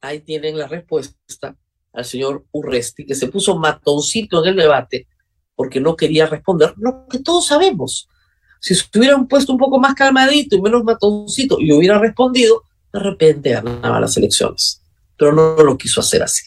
Ahí 0.00 0.20
tienen 0.20 0.58
la 0.58 0.66
respuesta 0.66 1.56
al 1.92 2.04
señor 2.04 2.44
Urresti, 2.50 3.06
que 3.06 3.14
se 3.14 3.28
puso 3.28 3.56
matoncito 3.56 4.42
en 4.42 4.50
el 4.50 4.56
debate 4.56 5.06
porque 5.54 5.80
no 5.80 5.96
quería 5.96 6.26
responder 6.26 6.74
lo 6.76 7.06
que 7.08 7.20
todos 7.20 7.46
sabemos. 7.46 8.08
Si 8.60 8.74
se 8.74 8.84
hubieran 8.96 9.28
puesto 9.28 9.52
un 9.52 9.58
poco 9.58 9.78
más 9.78 9.94
calmadito 9.94 10.56
y 10.56 10.60
menos 10.60 10.82
matoncito 10.84 11.58
y 11.60 11.72
hubiera 11.72 11.98
respondido, 11.98 12.62
de 12.92 13.00
repente 13.00 13.50
ganaba 13.50 14.00
las 14.00 14.16
elecciones. 14.16 14.82
Pero 15.16 15.32
no 15.32 15.62
lo 15.62 15.76
quiso 15.78 16.00
hacer 16.00 16.22
así. 16.22 16.42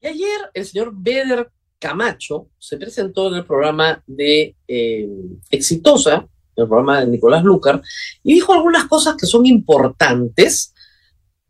Y 0.00 0.06
ayer 0.06 0.40
el 0.52 0.66
señor 0.66 0.92
Beder 0.94 1.50
Camacho 1.78 2.48
se 2.58 2.76
presentó 2.76 3.28
en 3.28 3.34
el 3.34 3.44
programa 3.44 4.02
de 4.06 4.54
eh, 4.68 5.08
Exitosa, 5.50 6.26
el 6.56 6.68
programa 6.68 7.00
de 7.00 7.06
Nicolás 7.06 7.42
Lucar, 7.42 7.82
y 8.22 8.34
dijo 8.34 8.52
algunas 8.52 8.86
cosas 8.86 9.16
que 9.16 9.26
son 9.26 9.46
importantes 9.46 10.74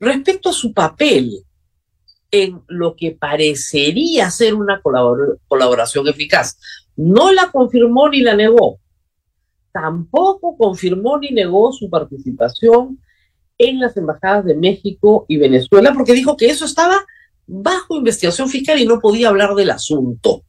Respecto 0.03 0.49
a 0.49 0.53
su 0.53 0.75
papel 0.75 1.45
en 2.33 2.61
lo 2.67 2.97
que 2.97 3.13
parecería 3.13 4.29
ser 4.33 4.53
una 4.53 4.83
colaboración 4.83 6.09
eficaz, 6.09 6.59
no 6.97 7.33
la 7.33 7.53
confirmó 7.53 8.09
ni 8.09 8.21
la 8.21 8.35
negó. 8.35 8.81
Tampoco 9.71 10.57
confirmó 10.57 11.19
ni 11.19 11.31
negó 11.31 11.73
su 11.73 11.89
participación 11.89 12.99
en 13.57 13.79
las 13.79 13.97
embajadas 13.97 14.45
de 14.45 14.57
México 14.57 15.25
y 15.29 15.37
Venezuela, 15.37 15.95
porque 15.95 16.15
dijo 16.15 16.37
que 16.37 16.47
eso 16.47 16.65
estaba 16.65 17.07
bajo 17.47 17.95
investigación 17.95 18.49
fiscal 18.49 18.81
y 18.81 18.87
no 18.87 18.99
podía 18.99 19.29
hablar 19.29 19.55
del 19.55 19.71
asunto. 19.71 20.43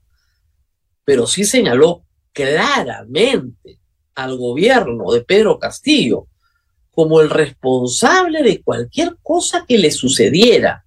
Pero 1.05 1.27
sí 1.27 1.43
señaló 1.43 2.01
claramente 2.31 3.79
al 4.15 4.35
gobierno 4.35 5.11
de 5.11 5.21
Pedro 5.21 5.59
Castillo 5.59 6.25
como 6.93 7.21
el 7.21 7.29
responsable 7.29 8.43
de 8.43 8.61
cualquier 8.61 9.17
cosa 9.23 9.65
que 9.67 9.77
le 9.77 9.91
sucediera. 9.91 10.85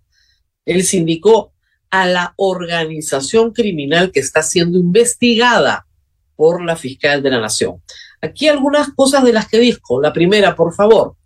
Él 0.64 0.84
se 0.84 0.98
indicó 0.98 1.52
a 1.90 2.06
la 2.06 2.34
organización 2.36 3.52
criminal 3.52 4.12
que 4.12 4.20
está 4.20 4.42
siendo 4.42 4.78
investigada 4.78 5.86
por 6.36 6.62
la 6.64 6.76
fiscal 6.76 7.22
de 7.22 7.30
la 7.30 7.40
nación. 7.40 7.82
Aquí 8.20 8.48
algunas 8.48 8.90
cosas 8.94 9.24
de 9.24 9.32
las 9.32 9.48
que 9.48 9.58
dijo. 9.58 10.00
La 10.00 10.12
primera, 10.12 10.54
por 10.54 10.74
favor, 10.74 11.16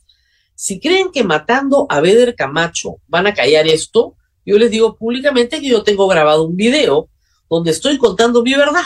si 0.55 0.81
creen 0.81 1.11
que 1.13 1.25
matando 1.25 1.87
a 1.89 2.01
Beder 2.01 2.35
Camacho 2.35 2.97
van 3.07 3.27
a 3.27 3.35
callar 3.35 3.67
esto, 3.67 4.17
yo 4.47 4.59
les 4.59 4.71
digo 4.71 4.97
públicamente 4.97 5.61
que 5.61 5.69
yo 5.69 5.83
tengo 5.83 6.07
grabado 6.07 6.47
un 6.47 6.57
video 6.57 7.09
donde 7.49 7.71
estoy 7.71 7.99
contando 7.99 8.43
mi 8.43 8.55
verdad. 8.55 8.85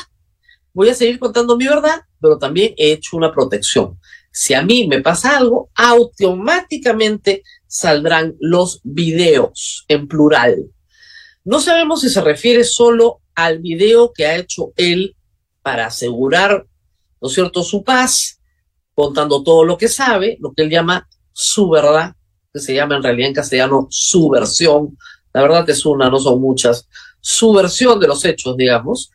Voy 0.73 0.89
a 0.89 0.95
seguir 0.95 1.21
contando 1.21 1.57
mi 1.57 1.67
verdad, 1.67 2.03
pero 2.21 2.39
también 2.39 2.75
he 2.77 2.93
hecho 2.93 3.17
una 3.17 3.33
protección 3.33 3.99
si 4.37 4.53
a 4.53 4.63
mí 4.63 4.89
me 4.89 5.01
pasa 5.01 5.37
algo, 5.37 5.71
automáticamente 5.77 7.45
saldrán 7.69 8.35
los 8.41 8.81
videos 8.83 9.85
en 9.87 10.09
plural. 10.09 10.73
No 11.45 11.61
sabemos 11.61 12.01
si 12.01 12.11
se 12.11 12.21
refiere 12.21 12.65
solo 12.65 13.21
al 13.37 13.61
video 13.61 14.13
que 14.13 14.27
ha 14.27 14.35
hecho 14.35 14.73
él 14.75 15.15
para 15.63 15.87
asegurar, 15.87 16.67
¿no 17.23 17.29
es 17.29 17.35
cierto?, 17.35 17.63
su 17.63 17.85
paz, 17.85 18.41
contando 18.93 19.45
todo 19.45 19.65
lo 19.65 19.79
que 19.79 19.87
sabe, 19.87 20.37
lo 20.41 20.53
que 20.53 20.63
él 20.63 20.71
llama 20.71 21.09
su 21.33 21.71
verdad, 21.71 22.17
que 22.53 22.59
se 22.59 22.75
llama 22.75 22.97
en 22.97 23.05
realidad 23.05 23.29
en 23.29 23.35
castellano 23.35 23.87
su 23.89 24.29
versión. 24.31 24.99
La 25.33 25.43
verdad 25.43 25.71
es 25.71 25.87
una, 25.87 26.11
no 26.11 26.19
son 26.19 26.41
muchas. 26.41 26.89
Su 27.21 27.53
versión 27.53 28.01
de 28.01 28.09
los 28.09 28.25
hechos, 28.25 28.57
digamos. 28.57 29.13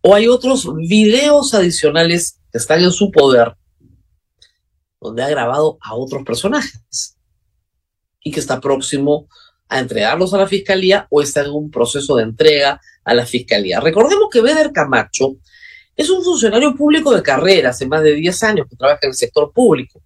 O 0.00 0.12
hay 0.12 0.26
otros 0.26 0.68
videos 0.74 1.54
adicionales 1.54 2.40
que 2.50 2.58
están 2.58 2.82
en 2.82 2.90
su 2.90 3.12
poder 3.12 3.54
donde 5.00 5.22
ha 5.22 5.28
grabado 5.28 5.78
a 5.80 5.94
otros 5.94 6.24
personajes 6.24 7.16
y 8.20 8.30
que 8.30 8.40
está 8.40 8.60
próximo 8.60 9.28
a 9.68 9.78
entregarlos 9.78 10.32
a 10.34 10.38
la 10.38 10.46
fiscalía 10.46 11.06
o 11.10 11.22
está 11.22 11.42
en 11.42 11.50
un 11.50 11.70
proceso 11.70 12.16
de 12.16 12.24
entrega 12.24 12.80
a 13.04 13.14
la 13.14 13.26
fiscalía. 13.26 13.80
Recordemos 13.80 14.28
que 14.30 14.40
Beder 14.40 14.72
Camacho 14.72 15.36
Es 15.94 16.10
un 16.10 16.22
funcionario 16.22 16.74
público 16.74 17.14
de 17.14 17.22
carrera, 17.22 17.70
hace 17.70 17.86
más 17.86 18.02
de 18.02 18.14
10 18.14 18.42
años 18.42 18.66
que 18.68 18.76
trabaja 18.76 19.00
en 19.02 19.10
el 19.10 19.14
sector 19.14 19.52
público. 19.52 20.02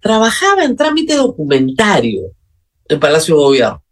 Trabajaba 0.00 0.64
en 0.64 0.76
trámite 0.76 1.14
documentario 1.14 2.32
en 2.88 3.00
Palacio 3.00 3.36
de 3.36 3.42
Gobierno. 3.42 3.84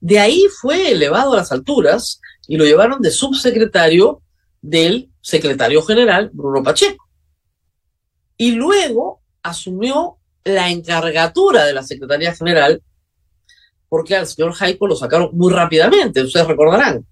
De 0.00 0.18
ahí 0.18 0.44
fue 0.60 0.92
elevado 0.92 1.32
a 1.32 1.36
las 1.38 1.52
alturas 1.52 2.20
y 2.46 2.56
lo 2.56 2.64
llevaron 2.64 3.00
de 3.00 3.10
subsecretario 3.10 4.22
del 4.60 5.10
secretario 5.20 5.82
general 5.82 6.30
Bruno 6.32 6.62
Pacheco. 6.62 7.08
Y 8.36 8.52
luego 8.52 9.21
asumió 9.42 10.18
la 10.44 10.70
encargatura 10.70 11.64
de 11.64 11.72
la 11.72 11.82
Secretaría 11.82 12.34
General 12.34 12.82
porque 13.92 14.16
al 14.16 14.26
señor 14.26 14.54
Jaico 14.54 14.86
lo 14.86 14.96
sacaron 14.96 15.28
muy 15.34 15.52
rápidamente, 15.52 16.22
ustedes 16.22 16.46
recordarán. 16.46 17.04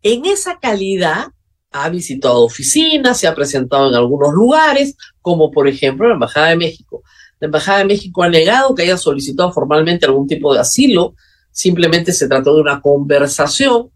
En 0.00 0.24
esa 0.24 0.60
calidad 0.60 1.32
ha 1.72 1.88
visitado 1.88 2.44
oficinas, 2.44 3.18
se 3.18 3.26
ha 3.26 3.34
presentado 3.34 3.88
en 3.88 3.96
algunos 3.96 4.32
lugares, 4.32 4.96
como 5.20 5.50
por 5.50 5.66
ejemplo 5.66 6.06
la 6.06 6.14
Embajada 6.14 6.50
de 6.50 6.56
México. 6.56 7.02
La 7.40 7.46
Embajada 7.46 7.78
de 7.78 7.86
México 7.86 8.22
ha 8.22 8.28
negado 8.28 8.76
que 8.76 8.82
haya 8.82 8.96
solicitado 8.96 9.52
formalmente 9.52 10.06
algún 10.06 10.28
tipo 10.28 10.54
de 10.54 10.60
asilo, 10.60 11.16
simplemente 11.50 12.12
se 12.12 12.28
trató 12.28 12.54
de 12.54 12.60
una 12.60 12.80
conversación, 12.80 13.90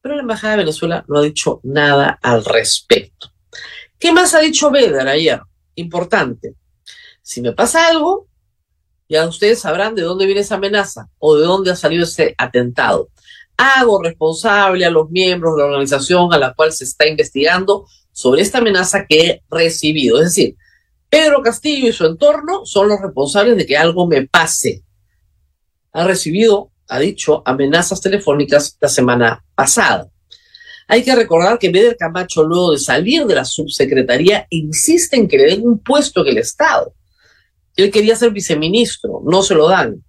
pero 0.00 0.14
la 0.14 0.22
Embajada 0.22 0.54
de 0.54 0.60
Venezuela 0.60 1.04
no 1.06 1.18
ha 1.18 1.22
dicho 1.22 1.60
nada 1.64 2.18
al 2.22 2.46
respecto. 2.46 3.30
¿Qué 3.98 4.10
más 4.10 4.32
ha 4.34 4.40
dicho 4.40 4.70
Vedder 4.70 5.06
ayer? 5.06 5.42
Importante. 5.78 6.54
Si 7.22 7.40
me 7.40 7.52
pasa 7.52 7.86
algo, 7.88 8.26
ya 9.08 9.26
ustedes 9.28 9.60
sabrán 9.60 9.94
de 9.94 10.02
dónde 10.02 10.26
viene 10.26 10.40
esa 10.40 10.56
amenaza 10.56 11.08
o 11.18 11.36
de 11.36 11.44
dónde 11.44 11.70
ha 11.70 11.76
salido 11.76 12.02
ese 12.02 12.34
atentado. 12.36 13.10
Hago 13.56 14.02
responsable 14.02 14.84
a 14.84 14.90
los 14.90 15.08
miembros 15.10 15.54
de 15.54 15.62
la 15.62 15.68
organización 15.68 16.32
a 16.32 16.38
la 16.38 16.52
cual 16.54 16.72
se 16.72 16.84
está 16.84 17.06
investigando 17.06 17.86
sobre 18.12 18.42
esta 18.42 18.58
amenaza 18.58 19.06
que 19.06 19.20
he 19.20 19.42
recibido. 19.48 20.18
Es 20.18 20.24
decir, 20.24 20.56
Pedro 21.08 21.42
Castillo 21.42 21.88
y 21.88 21.92
su 21.92 22.06
entorno 22.06 22.66
son 22.66 22.88
los 22.88 23.00
responsables 23.00 23.56
de 23.56 23.64
que 23.64 23.76
algo 23.76 24.06
me 24.06 24.26
pase. 24.26 24.82
Ha 25.92 26.04
recibido, 26.04 26.72
ha 26.88 26.98
dicho, 26.98 27.42
amenazas 27.46 28.00
telefónicas 28.00 28.76
la 28.80 28.88
semana 28.88 29.44
pasada. 29.54 30.08
Hay 30.90 31.04
que 31.04 31.14
recordar 31.14 31.58
que 31.58 31.68
Beder 31.68 31.96
Camacho, 31.98 32.42
luego 32.42 32.72
de 32.72 32.78
salir 32.78 33.26
de 33.26 33.34
la 33.34 33.44
subsecretaría, 33.44 34.46
insiste 34.48 35.16
en 35.16 35.28
que 35.28 35.36
le 35.36 35.44
den 35.44 35.66
un 35.66 35.78
puesto 35.78 36.22
en 36.22 36.28
el 36.28 36.38
Estado. 36.38 36.94
Él 37.76 37.90
quería 37.90 38.16
ser 38.16 38.32
viceministro, 38.32 39.20
no 39.24 39.42
se 39.42 39.54
lo 39.54 39.68
dan. 39.68 40.02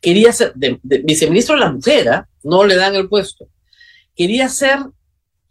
Quería 0.00 0.32
ser 0.32 0.54
viceministro 0.82 1.54
de 1.54 1.60
la 1.60 1.72
mujer, 1.72 2.08
¿ah? 2.08 2.28
no 2.42 2.64
le 2.64 2.74
dan 2.74 2.94
el 2.94 3.08
puesto. 3.08 3.46
Quería 4.16 4.48
ser 4.48 4.78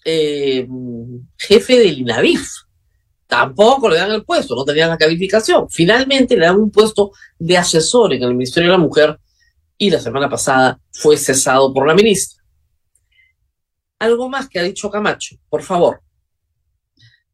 eh, 0.04 0.68
jefe 1.38 1.78
del 1.78 2.00
INAVIF, 2.00 2.50
tampoco 3.28 3.90
le 3.90 3.98
dan 3.98 4.12
el 4.12 4.26
puesto, 4.26 4.56
no 4.56 4.66
tenía 4.66 4.88
la 4.88 4.98
calificación. 4.98 5.70
Finalmente 5.70 6.36
le 6.36 6.48
dan 6.48 6.60
un 6.60 6.72
puesto 6.72 7.12
de 7.38 7.58
asesor 7.58 8.14
en 8.14 8.24
el 8.24 8.34
Ministerio 8.34 8.72
de 8.72 8.78
la 8.78 8.84
Mujer 8.84 9.20
y 9.78 9.92
la 9.92 10.00
semana 10.00 10.30
pasada 10.30 10.80
fue 10.92 11.16
cesado 11.16 11.72
por 11.74 11.88
la 11.88 11.94
ministra. 11.94 12.43
Algo 14.04 14.30
más 14.30 14.50
que 14.50 14.60
ha 14.60 14.64
dicho 14.64 14.90
Camacho, 14.90 15.36
por 15.50 15.62
favor 15.62 16.04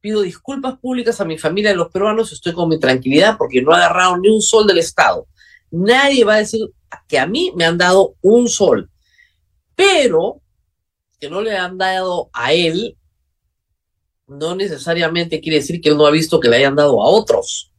pido 0.01 0.21
disculpas 0.21 0.77
públicas 0.79 1.19
a 1.19 1.25
mi 1.25 1.37
familia 1.37 1.71
a 1.71 1.75
los 1.75 1.91
peruanos, 1.91 2.31
estoy 2.31 2.53
con 2.53 2.69
mi 2.69 2.79
tranquilidad 2.79 3.37
porque 3.37 3.61
no 3.61 3.71
he 3.71 3.75
agarrado 3.75 4.17
ni 4.17 4.29
un 4.29 4.41
sol 4.41 4.65
del 4.65 4.77
Estado. 4.77 5.27
Nadie 5.71 6.23
va 6.23 6.35
a 6.35 6.39
decir 6.39 6.61
que 7.07 7.19
a 7.19 7.27
mí 7.27 7.51
me 7.55 7.65
han 7.65 7.77
dado 7.77 8.15
un 8.21 8.47
sol, 8.47 8.89
pero 9.75 10.41
que 11.19 11.29
no 11.29 11.41
le 11.41 11.55
han 11.55 11.77
dado 11.77 12.29
a 12.33 12.53
él, 12.53 12.97
no 14.27 14.55
necesariamente 14.55 15.41
quiere 15.41 15.57
decir 15.57 15.81
que 15.81 15.89
él 15.89 15.97
no 15.97 16.05
ha 16.05 16.11
visto 16.11 16.39
que 16.39 16.47
le 16.47 16.57
hayan 16.57 16.75
dado 16.75 17.01
a 17.03 17.09
otros. 17.09 17.71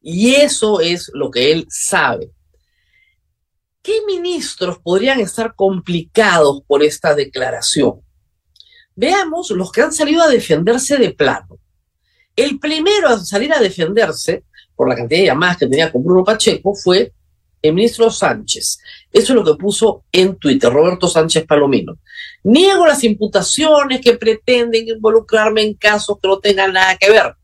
Y 0.00 0.34
eso 0.34 0.80
es 0.80 1.10
lo 1.14 1.30
que 1.30 1.52
él 1.52 1.66
sabe. 1.70 2.30
¿Qué 3.84 4.00
ministros 4.06 4.78
podrían 4.78 5.20
estar 5.20 5.54
complicados 5.54 6.62
por 6.66 6.82
esta 6.82 7.14
declaración? 7.14 8.00
Veamos 8.96 9.50
los 9.50 9.70
que 9.70 9.82
han 9.82 9.92
salido 9.92 10.22
a 10.22 10.28
defenderse 10.28 10.96
de 10.96 11.12
plano. 11.12 11.58
El 12.34 12.58
primero 12.58 13.08
a 13.08 13.18
salir 13.18 13.52
a 13.52 13.60
defenderse, 13.60 14.44
por 14.74 14.88
la 14.88 14.96
cantidad 14.96 15.20
de 15.20 15.26
llamadas 15.26 15.58
que 15.58 15.66
tenía 15.66 15.92
con 15.92 16.02
Bruno 16.02 16.24
Pacheco, 16.24 16.74
fue 16.74 17.12
el 17.60 17.74
ministro 17.74 18.10
Sánchez. 18.10 18.78
Eso 19.12 19.32
es 19.32 19.36
lo 19.36 19.44
que 19.44 19.60
puso 19.60 20.06
en 20.10 20.36
Twitter 20.36 20.72
Roberto 20.72 21.06
Sánchez 21.06 21.44
Palomino. 21.44 21.98
Niego 22.42 22.86
las 22.86 23.04
imputaciones 23.04 24.00
que 24.00 24.16
pretenden 24.16 24.88
involucrarme 24.88 25.60
en 25.60 25.74
casos 25.74 26.16
que 26.22 26.28
no 26.28 26.38
tengan 26.38 26.72
nada 26.72 26.96
que 26.96 27.10
ver. 27.10 27.34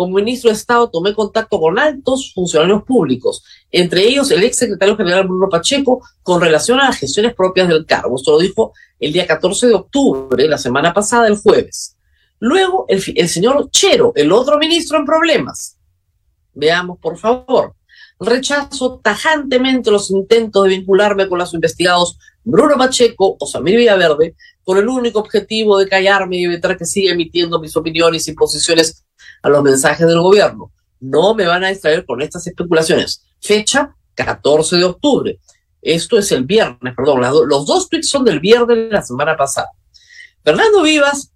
Como 0.00 0.14
ministro 0.14 0.48
de 0.48 0.56
Estado 0.56 0.88
tomé 0.88 1.12
contacto 1.12 1.60
con 1.60 1.78
altos 1.78 2.32
funcionarios 2.34 2.84
públicos, 2.84 3.44
entre 3.70 4.08
ellos 4.08 4.30
el 4.30 4.42
ex 4.42 4.56
secretario 4.56 4.96
general 4.96 5.28
Bruno 5.28 5.50
Pacheco, 5.50 6.00
con 6.22 6.40
relación 6.40 6.80
a 6.80 6.86
las 6.86 6.96
gestiones 6.96 7.34
propias 7.34 7.68
del 7.68 7.84
cargo. 7.84 8.16
Esto 8.16 8.32
lo 8.32 8.38
dijo 8.38 8.72
el 8.98 9.12
día 9.12 9.26
14 9.26 9.66
de 9.66 9.74
octubre, 9.74 10.48
la 10.48 10.56
semana 10.56 10.94
pasada, 10.94 11.28
el 11.28 11.36
jueves. 11.36 11.98
Luego, 12.38 12.86
el, 12.88 13.28
señor 13.28 13.68
Chero, 13.72 14.14
el 14.16 14.32
otro 14.32 14.56
ministro 14.56 14.96
en 14.96 15.04
problemas. 15.04 15.76
Veamos, 16.54 16.98
por 16.98 17.18
favor. 17.18 17.74
Rechazo 18.18 19.00
tajantemente 19.04 19.90
los 19.90 20.10
intentos 20.10 20.64
de 20.64 20.70
vincularme 20.70 21.28
con 21.28 21.38
los 21.38 21.52
investigados 21.52 22.16
Bruno 22.42 22.78
Pacheco 22.78 23.36
o 23.38 23.46
Samir 23.46 23.76
Villaverde 23.76 24.34
con 24.64 24.78
el 24.78 24.88
único 24.88 25.18
objetivo 25.18 25.76
de 25.76 25.86
callarme 25.86 26.38
y 26.38 26.44
evitar 26.44 26.78
que 26.78 26.86
siga 26.86 27.12
emitiendo 27.12 27.60
mis 27.60 27.76
opiniones 27.76 28.26
y 28.28 28.32
posiciones 28.32 29.04
a 29.42 29.48
los 29.48 29.62
mensajes 29.62 30.06
del 30.06 30.20
gobierno. 30.20 30.72
No 31.00 31.34
me 31.34 31.46
van 31.46 31.64
a 31.64 31.68
distraer 31.68 32.04
con 32.04 32.20
estas 32.20 32.46
especulaciones. 32.46 33.24
Fecha 33.40 33.94
14 34.14 34.76
de 34.76 34.84
octubre. 34.84 35.40
Esto 35.80 36.18
es 36.18 36.30
el 36.32 36.44
viernes, 36.44 36.94
perdón. 36.94 37.20
los 37.48 37.66
dos 37.66 37.88
tweets 37.88 38.08
son 38.08 38.24
del 38.24 38.40
viernes 38.40 38.76
de 38.76 38.88
la 38.90 39.02
semana 39.02 39.36
pasada. 39.36 39.70
Fernando 40.44 40.82
Vivas 40.82 41.32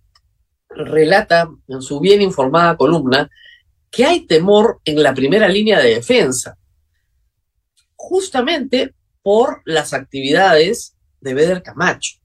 relata 0.69 1.49
en 1.69 1.83
su 1.83 2.01
bien 2.01 2.21
informada 2.21 2.77
columna 2.77 3.31
que 3.91 4.05
hay 4.05 4.27
temor 4.27 4.81
en 4.85 5.03
la 5.03 5.15
primera 5.15 5.49
línea 5.49 5.79
de 5.79 5.95
defensa, 5.95 6.59
justamente 7.95 8.95
por 9.23 9.63
las 9.65 9.95
actividades 9.95 10.97
de 11.21 11.33
Beder 11.33 11.63
Camacho, 11.63 12.19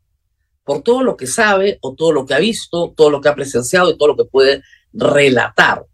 por 0.63 0.81
todo 0.81 1.03
lo 1.03 1.15
que 1.15 1.27
sabe 1.27 1.77
o 1.81 1.93
todo 1.93 2.11
lo 2.11 2.25
que 2.25 2.33
ha 2.33 2.39
visto, 2.39 2.93
todo 2.97 3.09
lo 3.09 3.21
que 3.21 3.29
ha 3.29 3.35
presenciado 3.35 3.91
y 3.91 3.97
todo 3.97 4.09
lo 4.09 4.17
que 4.17 4.25
puede 4.25 4.63
relatar. 4.93 5.85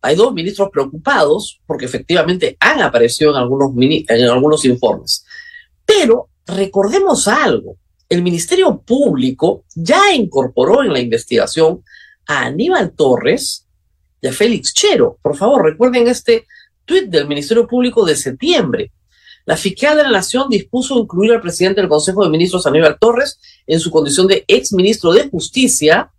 Hay 0.00 0.16
dos 0.16 0.32
ministros 0.34 0.68
preocupados 0.72 1.60
porque 1.66 1.84
efectivamente 1.84 2.56
han 2.58 2.82
aparecido 2.82 3.30
en 3.30 3.36
algunos, 3.36 3.72
en 3.78 4.24
algunos 4.28 4.64
informes. 4.64 5.24
Pero 5.86 6.28
recordemos 6.46 7.28
algo, 7.28 7.76
el 8.08 8.22
Ministerio 8.22 8.80
Público 8.80 9.64
ya 9.74 10.12
incorporó 10.12 10.82
en 10.82 10.92
la 10.92 11.00
investigación 11.00 11.82
a 12.26 12.46
Aníbal 12.46 12.92
Torres 12.92 13.66
y 14.20 14.26
a 14.26 14.32
Félix 14.32 14.74
Chero. 14.74 15.18
Por 15.22 15.36
favor, 15.36 15.64
recuerden 15.64 16.08
este 16.08 16.46
tuit 16.84 17.08
del 17.08 17.28
Ministerio 17.28 17.66
Público 17.66 18.04
de 18.04 18.16
septiembre. 18.16 18.92
La 19.44 19.56
fiscal 19.56 19.96
de 19.96 20.04
la 20.04 20.10
Nación 20.10 20.48
dispuso 20.48 20.98
incluir 20.98 21.32
al 21.32 21.40
presidente 21.40 21.80
del 21.80 21.88
Consejo 21.88 22.22
de 22.22 22.30
Ministros, 22.30 22.66
Aníbal 22.66 22.98
Torres, 23.00 23.40
en 23.66 23.80
su 23.80 23.90
condición 23.90 24.26
de 24.26 24.44
ex 24.46 24.72
ministro 24.72 25.12
de 25.12 25.28
Justicia, 25.28 26.12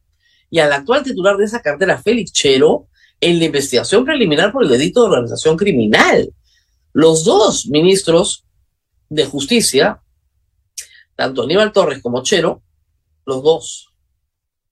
y 0.54 0.60
al 0.60 0.72
actual 0.72 1.02
titular 1.02 1.36
de 1.36 1.46
esa 1.46 1.64
cartera, 1.64 2.00
Félix 2.00 2.32
Chero, 2.32 2.88
en 3.20 3.40
la 3.40 3.46
investigación 3.46 4.06
preliminar 4.06 4.52
por 4.52 4.62
el 4.62 4.70
delito 4.70 5.02
de 5.02 5.08
organización 5.08 5.58
criminal. 5.58 6.32
Los 6.92 7.24
dos 7.24 7.66
ministros 7.66 8.46
de 9.10 9.26
justicia, 9.26 10.04
tanto 11.16 11.42
Aníbal 11.42 11.72
Torres 11.72 12.04
como 12.04 12.22
Chero, 12.22 12.62
los 13.26 13.42
dos, 13.42 13.90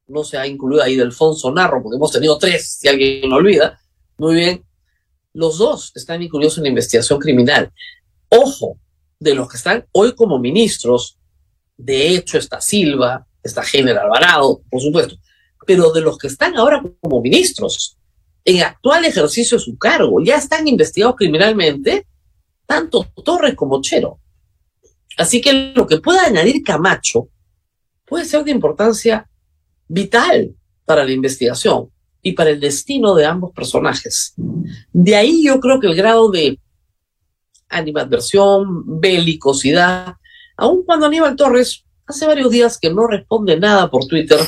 no 0.06 0.24
se 0.24 0.38
ha 0.38 0.46
incluido 0.46 0.84
ahí 0.84 0.96
Delfonso 0.96 1.52
Narro, 1.52 1.82
porque 1.82 1.96
hemos 1.96 2.12
tenido 2.12 2.38
tres, 2.38 2.74
si 2.80 2.88
alguien 2.88 3.28
lo 3.28 3.38
olvida, 3.38 3.82
muy 4.20 4.36
bien, 4.36 4.64
los 5.34 5.58
dos 5.58 5.92
están 5.96 6.22
incluidos 6.22 6.60
en 6.60 6.66
la 6.66 6.70
investigación 6.70 7.18
criminal. 7.20 7.74
Ojo, 8.30 8.78
de 9.20 9.34
los 9.34 9.50
que 9.50 9.58
están 9.58 9.88
hoy 9.94 10.14
como 10.14 10.38
ministros, 10.38 11.18
de 11.76 12.10
hecho 12.10 12.38
está 12.38 12.62
Silva, 12.62 13.26
está 13.42 13.64
General 13.64 14.06
Alvarado, 14.06 14.62
por 14.70 14.80
supuesto, 14.80 15.16
pero 15.66 15.92
de 15.92 16.02
los 16.02 16.18
que 16.18 16.28
están 16.28 16.58
ahora 16.58 16.84
como 17.02 17.22
ministros, 17.22 17.98
en 18.44 18.64
actual 18.64 19.06
ejercicio 19.06 19.58
de 19.58 19.64
su 19.64 19.78
cargo, 19.78 20.22
ya 20.24 20.38
están 20.38 20.68
investigados 20.68 21.16
criminalmente, 21.16 22.08
tanto 22.66 23.06
Torres 23.24 23.56
como 23.56 23.82
Chero. 23.82 24.20
Así 25.18 25.42
que 25.42 25.74
lo 25.76 25.86
que 25.86 25.98
pueda 25.98 26.26
añadir 26.26 26.64
Camacho 26.64 27.30
puede 28.06 28.26
ser 28.26 28.44
de 28.44 28.52
importancia 28.52 29.30
vital 29.88 30.56
para 30.86 31.04
la 31.04 31.12
investigación 31.12 31.90
y 32.22 32.34
para 32.34 32.50
el 32.50 32.60
destino 32.60 33.14
de 33.16 33.26
ambos 33.26 33.52
personajes. 33.52 34.34
De 34.92 35.16
ahí 35.16 35.44
yo 35.44 35.60
creo 35.60 35.80
que 35.80 35.88
el 35.88 35.96
grado 35.96 36.32
de 36.32 36.60
animadversión, 37.70 39.00
belicosidad, 39.00 40.16
aun 40.58 40.84
cuando 40.84 41.06
Aníbal 41.06 41.36
Torres 41.36 41.86
hace 42.06 42.26
varios 42.26 42.52
días 42.52 42.78
que 42.78 42.94
no 42.94 43.08
responde 43.08 43.60
nada 43.60 43.90
por 43.90 44.06
Twitter, 44.06 44.40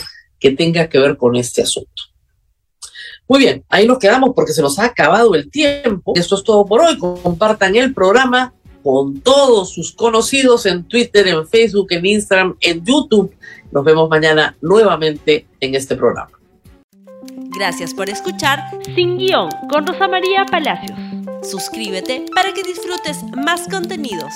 que 0.44 0.52
tenga 0.52 0.90
que 0.90 1.00
ver 1.00 1.16
con 1.16 1.38
este 1.38 1.62
asunto. 1.62 2.04
Muy 3.30 3.40
bien, 3.40 3.64
ahí 3.70 3.88
nos 3.88 3.98
quedamos 3.98 4.32
porque 4.36 4.52
se 4.52 4.62
nos 4.62 4.78
ha 4.78 4.86
acabado 4.86 5.34
el 5.36 5.50
tiempo. 5.50 6.12
Esto 6.18 6.36
es 6.36 6.44
todo 6.44 6.66
por 6.66 6.82
hoy. 6.82 6.98
Compartan 6.98 7.78
el 7.78 7.94
programa 7.94 8.54
con 8.84 9.22
todos 9.22 9.72
sus 9.72 9.94
conocidos 9.94 10.66
en 10.66 10.84
Twitter, 10.84 11.30
en 11.30 11.48
Facebook, 11.48 11.88
en 11.92 12.06
Instagram, 12.06 12.58
en 12.60 12.84
YouTube. 12.84 13.34
Nos 13.72 13.86
vemos 13.86 14.10
mañana 14.10 14.58
nuevamente 14.60 15.48
en 15.62 15.76
este 15.76 15.96
programa. 15.96 16.32
Gracias 17.58 17.94
por 17.94 18.10
escuchar 18.10 18.60
Sin 18.94 19.18
Guión 19.18 19.50
con 19.70 19.88
Rosa 19.88 20.10
María 20.10 20.46
Palacios. 20.46 21.00
Suscríbete 21.50 22.26
para 22.36 22.54
que 22.54 22.64
disfrutes 22.64 23.24
más 23.46 23.70
contenidos. 23.70 24.34